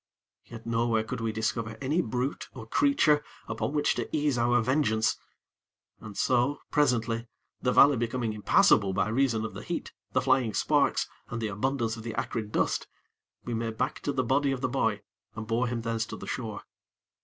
Yet 0.45 0.65
nowhere 0.65 1.03
could 1.03 1.21
we 1.21 1.31
discover 1.31 1.77
any 1.79 2.01
brute 2.01 2.49
or 2.55 2.65
creature 2.65 3.23
upon 3.47 3.73
which 3.73 3.93
to 3.93 4.09
ease 4.11 4.35
our 4.35 4.59
vengeance, 4.59 5.15
and 5.99 6.17
so, 6.17 6.57
presently, 6.71 7.27
the 7.61 7.71
valley 7.71 7.97
becoming 7.97 8.33
impassable 8.33 8.93
by 8.93 9.09
reason 9.09 9.45
of 9.45 9.53
the 9.53 9.61
heat, 9.61 9.93
the 10.13 10.19
flying 10.23 10.55
sparks 10.55 11.07
and 11.29 11.39
the 11.39 11.49
abundance 11.49 11.97
of 11.97 12.01
the 12.01 12.15
acrid 12.15 12.51
dust, 12.51 12.87
we 13.45 13.53
made 13.53 13.77
back 13.77 13.99
to 13.99 14.11
the 14.11 14.23
body 14.23 14.51
of 14.51 14.61
the 14.61 14.67
boy, 14.67 15.01
and 15.35 15.45
bore 15.45 15.67
him 15.67 15.81
thence 15.83 16.07
to 16.07 16.17
the 16.17 16.25
shore. 16.25 16.63